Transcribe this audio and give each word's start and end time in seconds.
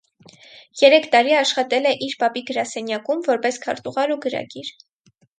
Երեք 0.83 1.03
տարի 1.15 1.35
աշխատել 1.41 1.89
է 1.89 1.91
իր 2.05 2.15
պապի 2.23 2.43
գրասենյակում՝ 2.47 3.21
որպես 3.27 3.59
քարտուղար 3.67 4.15
ու 4.15 4.17
գրագիր։ 4.25 4.73